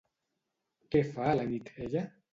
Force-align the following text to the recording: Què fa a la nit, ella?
Què 0.95 1.03
fa 1.13 1.29
a 1.35 1.37
la 1.41 1.45
nit, 1.53 1.71
ella? 1.89 2.07